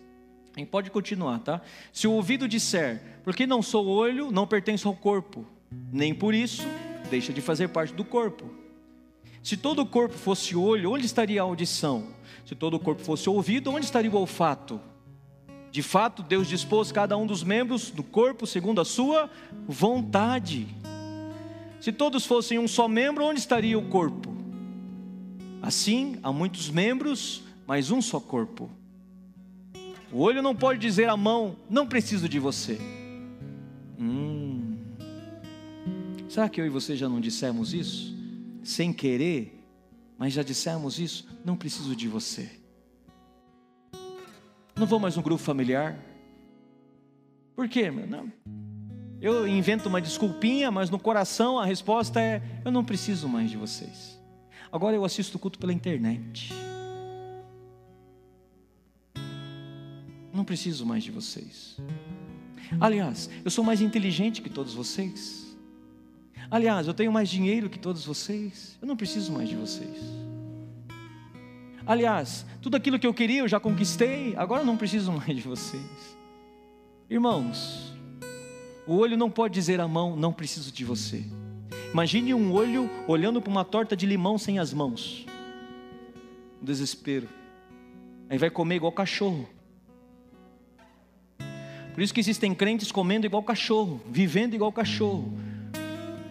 [0.57, 1.61] Gente pode continuar, tá?
[1.93, 5.47] Se o ouvido disser, porque não sou olho, não pertenço ao corpo,
[5.93, 6.63] nem por isso
[7.09, 8.51] deixa de fazer parte do corpo.
[9.43, 12.09] Se todo o corpo fosse olho, onde estaria a audição?
[12.45, 14.81] Se todo o corpo fosse ouvido, onde estaria o olfato?
[15.71, 19.31] De fato, Deus dispôs cada um dos membros do corpo segundo a sua
[19.67, 20.69] vontade.
[21.81, 24.35] Se todos fossem um só membro, onde estaria o corpo?
[25.63, 28.69] Assim, há muitos membros, mas um só corpo.
[30.13, 32.79] O olho não pode dizer à mão: Não preciso de você.
[33.99, 34.79] Hum.
[36.29, 38.17] Será que eu e você já não dissemos isso?
[38.63, 39.65] Sem querer,
[40.19, 41.27] mas já dissemos isso?
[41.45, 42.51] Não preciso de você.
[44.77, 45.99] Não vou mais no grupo familiar.
[47.55, 47.91] Por quê?
[47.91, 48.33] Não.
[49.21, 53.57] Eu invento uma desculpinha, mas no coração a resposta é: eu não preciso mais de
[53.57, 54.19] vocês.
[54.73, 56.53] Agora eu assisto o culto pela internet.
[60.41, 61.77] Não preciso mais de vocês.
[62.81, 65.55] Aliás, eu sou mais inteligente que todos vocês.
[66.51, 68.79] Aliás, eu tenho mais dinheiro que todos vocês.
[68.81, 69.99] Eu não preciso mais de vocês.
[71.87, 75.43] Aliás, tudo aquilo que eu queria eu já conquistei, agora eu não preciso mais de
[75.43, 76.17] vocês.
[77.11, 77.93] Irmãos,
[78.87, 81.23] o olho não pode dizer à mão, não preciso de você.
[81.93, 85.27] Imagine um olho olhando para uma torta de limão sem as mãos.
[86.63, 87.29] Desespero.
[88.31, 89.47] Aí vai comer igual cachorro.
[91.95, 95.33] Por isso que existem crentes comendo igual cachorro, vivendo igual cachorro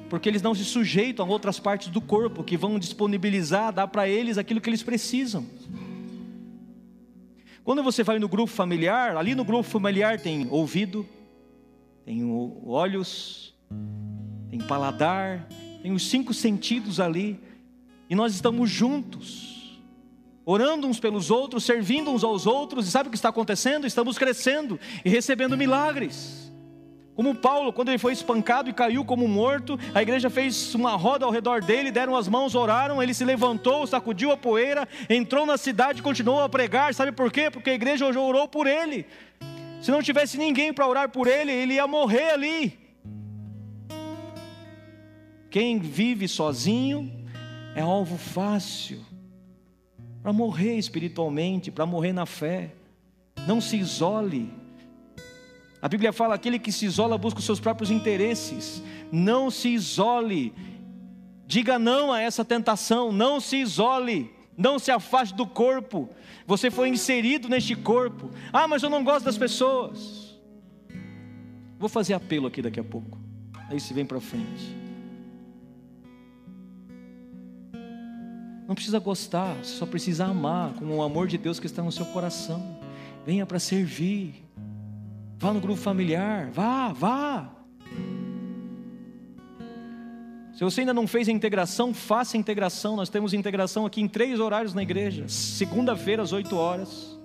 [0.10, 4.10] porque eles não se sujeitam a outras partes do corpo que vão disponibilizar, dar para
[4.10, 5.46] eles aquilo que eles precisam.
[7.64, 11.06] Quando você vai no grupo familiar, ali no grupo familiar tem ouvido,
[12.04, 12.24] tem
[12.66, 13.54] olhos,
[14.50, 15.48] tem paladar,
[15.84, 17.40] tem os cinco sentidos ali,
[18.10, 19.49] e nós estamos juntos,
[20.50, 23.86] orando uns pelos outros, servindo uns aos outros, e sabe o que está acontecendo?
[23.86, 26.52] Estamos crescendo e recebendo milagres.
[27.16, 31.24] Como Paulo, quando ele foi espancado e caiu como morto, a igreja fez uma roda
[31.24, 35.56] ao redor dele, deram as mãos, oraram, ele se levantou, sacudiu a poeira, entrou na
[35.56, 36.96] cidade e continuou a pregar.
[36.96, 37.52] Sabe por quê?
[37.52, 39.06] Porque a igreja orou por ele.
[39.84, 42.80] Se não tivesse ninguém para orar por ele, ele ia morrer ali.
[45.52, 47.12] Quem vive sozinho
[47.76, 49.09] é alvo fácil
[50.22, 52.74] para morrer espiritualmente, para morrer na fé.
[53.48, 54.54] Não se isole.
[55.82, 58.84] A Bíblia fala: aquele que se isola busca os seus próprios interesses.
[59.12, 60.54] Não se isole.
[61.48, 63.12] Diga não a essa tentação.
[63.12, 64.32] Não se isole.
[64.58, 66.10] Não se afaste do corpo.
[66.46, 68.30] Você foi inserido neste corpo.
[68.52, 70.38] Ah, mas eu não gosto das pessoas.
[71.80, 73.18] Vou fazer apelo aqui daqui a pouco.
[73.70, 74.79] Aí se vem para frente.
[78.70, 82.06] Não precisa gostar, só precisa amar com o amor de Deus que está no seu
[82.06, 82.78] coração.
[83.26, 84.46] Venha para servir.
[85.40, 87.50] Vá no grupo familiar, vá, vá.
[90.54, 92.96] Se você ainda não fez a integração, faça a integração.
[92.96, 97.18] Nós temos integração aqui em três horários na igreja: segunda-feira às 8 horas,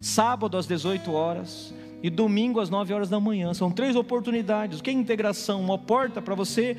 [0.00, 1.72] sábado às 18 horas
[2.02, 3.54] e domingo às 9 horas da manhã.
[3.54, 4.80] São três oportunidades.
[4.80, 5.60] O que é integração?
[5.60, 6.76] Uma porta para você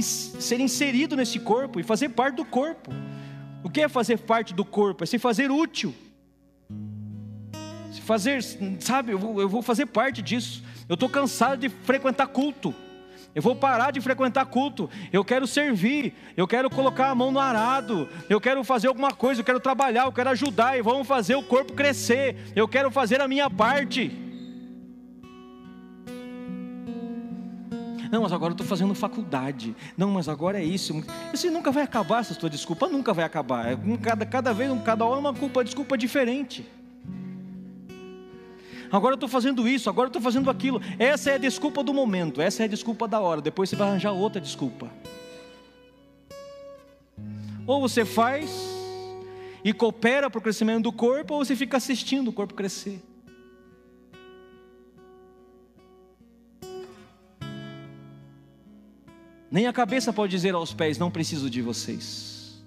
[0.00, 2.90] ser inserido nesse corpo e fazer parte do corpo.
[3.62, 5.04] O que é fazer parte do corpo?
[5.04, 5.94] É se fazer útil.
[7.92, 8.42] Se fazer,
[8.80, 10.62] sabe, eu vou, eu vou fazer parte disso.
[10.88, 12.74] Eu estou cansado de frequentar culto.
[13.34, 14.88] Eu vou parar de frequentar culto.
[15.12, 16.14] Eu quero servir.
[16.36, 18.08] Eu quero colocar a mão no arado.
[18.28, 19.40] Eu quero fazer alguma coisa.
[19.40, 20.04] Eu quero trabalhar.
[20.04, 20.78] Eu quero ajudar.
[20.78, 22.36] E vamos fazer o corpo crescer.
[22.54, 24.23] Eu quero fazer a minha parte.
[28.14, 29.74] Não, mas agora eu estou fazendo faculdade.
[29.96, 31.02] Não, mas agora é isso.
[31.32, 33.72] Isso nunca vai acabar, essa sua desculpa nunca vai acabar.
[33.72, 36.64] É cada, cada vez, cada hora, uma culpa, desculpa diferente
[38.92, 40.80] agora eu estou fazendo isso, agora eu estou fazendo aquilo.
[41.00, 43.40] Essa é a desculpa do momento, essa é a desculpa da hora.
[43.40, 44.88] Depois você vai arranjar outra desculpa.
[47.66, 48.48] Ou você faz
[49.64, 53.02] e coopera para o crescimento do corpo, ou você fica assistindo o corpo crescer.
[59.54, 62.60] Nem a cabeça pode dizer aos pés: Não preciso de vocês.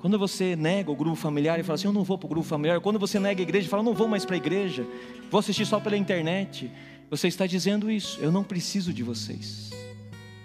[0.00, 2.44] Quando você nega o grupo familiar e fala assim, eu não vou para o grupo
[2.48, 2.80] familiar.
[2.80, 4.84] Quando você nega a igreja e fala, não vou mais para a igreja,
[5.30, 6.68] vou assistir só pela internet.
[7.08, 9.70] Você está dizendo isso, eu não preciso de vocês.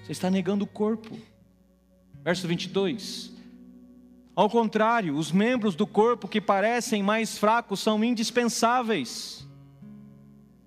[0.03, 1.17] Você está negando o corpo.
[2.23, 3.31] Verso 22.
[4.35, 9.47] Ao contrário, os membros do corpo que parecem mais fracos são indispensáveis.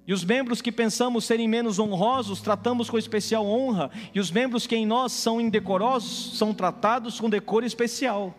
[0.09, 4.67] E os membros que pensamos serem menos honrosos, tratamos com especial honra, e os membros
[4.67, 8.35] que em nós são indecorosos, são tratados com decoro especial.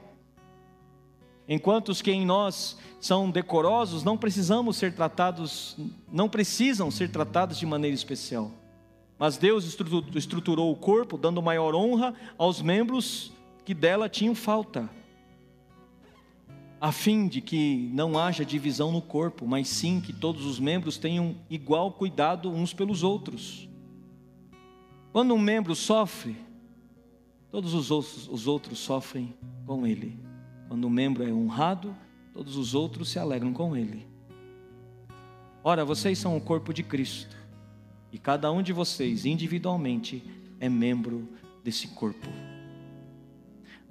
[1.48, 5.78] Enquanto os que em nós são decorosos não precisamos ser tratados,
[6.12, 8.52] não precisam ser tratados de maneira especial.
[9.20, 9.78] Mas Deus
[10.16, 13.32] estruturou o corpo, dando maior honra aos membros
[13.64, 14.90] que dela tinham falta,
[16.82, 20.98] a fim de que não haja divisão no corpo, mas sim que todos os membros
[20.98, 23.68] tenham igual cuidado uns pelos outros.
[25.12, 26.38] Quando um membro sofre,
[27.52, 29.34] todos os outros, os outros sofrem
[29.66, 30.18] com ele.
[30.68, 31.96] Quando um membro é honrado,
[32.34, 34.08] todos os outros se alegram com ele.
[35.62, 37.36] Ora, vocês são o corpo de Cristo,
[38.14, 40.24] e cada um de vocês, individualmente,
[40.60, 41.28] é membro
[41.64, 42.49] desse corpo.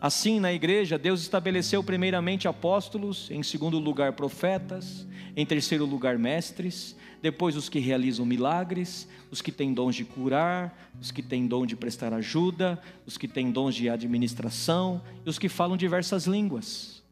[0.00, 5.04] Assim, na igreja, Deus estabeleceu primeiramente apóstolos, em segundo lugar profetas,
[5.36, 10.92] em terceiro lugar mestres, depois os que realizam milagres, os que têm dons de curar,
[11.00, 15.36] os que têm dom de prestar ajuda, os que têm dons de administração e os
[15.36, 17.02] que falam diversas línguas.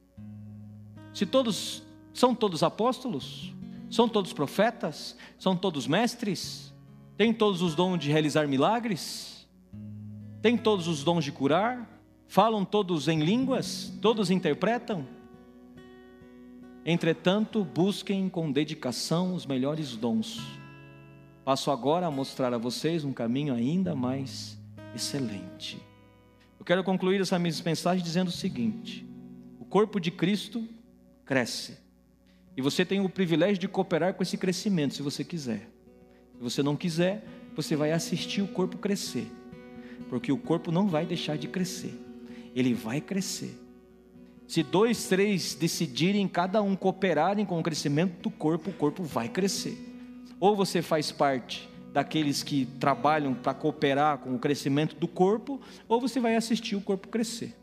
[1.12, 1.82] Se todos
[2.14, 3.52] são todos apóstolos,
[3.90, 6.72] são todos profetas, são todos mestres,
[7.16, 9.44] têm todos os dons de realizar milagres,
[10.40, 11.95] têm todos os dons de curar,
[12.28, 13.92] Falam todos em línguas?
[14.02, 15.06] Todos interpretam?
[16.84, 20.40] Entretanto, busquem com dedicação os melhores dons.
[21.44, 24.58] Passo agora a mostrar a vocês um caminho ainda mais
[24.94, 25.80] excelente.
[26.58, 29.06] Eu quero concluir essa minha mensagem dizendo o seguinte:
[29.58, 30.66] o corpo de Cristo
[31.24, 31.78] cresce.
[32.56, 35.68] E você tem o privilégio de cooperar com esse crescimento, se você quiser.
[36.36, 37.24] Se você não quiser,
[37.54, 39.30] você vai assistir o corpo crescer.
[40.08, 42.05] Porque o corpo não vai deixar de crescer
[42.56, 43.54] ele vai crescer.
[44.48, 49.28] Se dois, três decidirem, cada um cooperarem com o crescimento do corpo, o corpo vai
[49.28, 49.76] crescer.
[50.40, 56.00] Ou você faz parte daqueles que trabalham para cooperar com o crescimento do corpo, ou
[56.00, 57.54] você vai assistir o corpo crescer.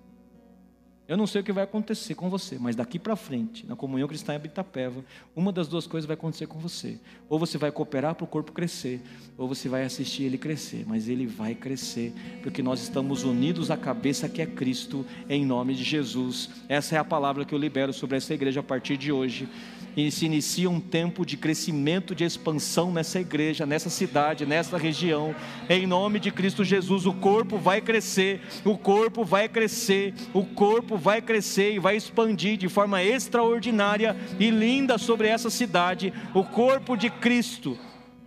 [1.06, 4.08] Eu não sei o que vai acontecer com você, mas daqui para frente, na comunhão
[4.08, 5.04] cristã em Abitapeva,
[5.36, 6.98] uma das duas coisas vai acontecer com você.
[7.28, 9.02] Ou você vai cooperar para o corpo crescer,
[9.38, 13.76] ou você vai assistir ele crescer, mas ele vai crescer, porque nós estamos unidos à
[13.76, 16.50] cabeça que é Cristo, em nome de Jesus.
[16.70, 19.50] Essa é a palavra que eu libero sobre essa igreja a partir de hoje
[19.96, 25.36] e se inicia um tempo de crescimento, de expansão nessa igreja, nessa cidade, nessa região.
[25.70, 30.98] Em nome de Cristo Jesus, o corpo vai crescer, o corpo vai crescer, o corpo
[30.98, 36.14] vai crescer e vai expandir de forma extraordinária e linda sobre essa cidade.
[36.34, 37.78] O corpo de Cristo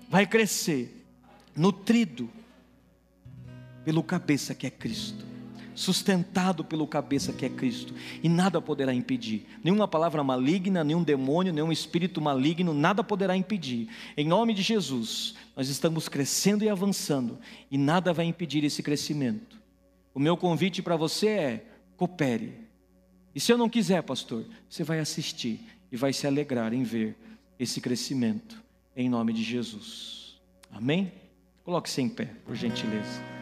[0.08, 1.04] vai crescer,
[1.54, 2.30] nutrido
[3.84, 5.35] pelo cabeça que é Cristo
[5.76, 9.46] sustentado pelo cabeça que é Cristo, e nada poderá impedir.
[9.62, 13.88] Nenhuma palavra maligna, nenhum demônio, nenhum espírito maligno, nada poderá impedir.
[14.16, 17.38] Em nome de Jesus, nós estamos crescendo e avançando,
[17.70, 19.60] e nada vai impedir esse crescimento.
[20.14, 21.66] O meu convite para você é:
[21.96, 22.54] coopere.
[23.34, 25.60] E se eu não quiser, pastor, você vai assistir
[25.92, 27.14] e vai se alegrar em ver
[27.58, 28.62] esse crescimento,
[28.96, 30.40] em nome de Jesus.
[30.72, 31.12] Amém?
[31.62, 33.35] Coloque-se em pé, por gentileza.